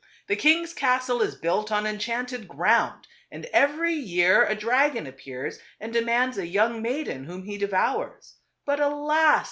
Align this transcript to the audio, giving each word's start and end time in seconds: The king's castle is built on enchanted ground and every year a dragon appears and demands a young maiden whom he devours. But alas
The 0.25 0.35
king's 0.35 0.73
castle 0.73 1.21
is 1.21 1.35
built 1.35 1.71
on 1.71 1.85
enchanted 1.85 2.47
ground 2.47 3.05
and 3.31 3.45
every 3.53 3.93
year 3.93 4.43
a 4.43 4.55
dragon 4.55 5.05
appears 5.05 5.59
and 5.79 5.93
demands 5.93 6.39
a 6.39 6.47
young 6.47 6.81
maiden 6.81 7.25
whom 7.25 7.43
he 7.43 7.55
devours. 7.59 8.37
But 8.65 8.79
alas 8.79 9.39